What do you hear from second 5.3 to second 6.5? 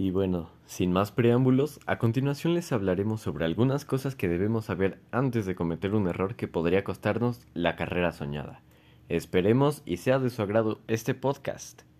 de cometer un error que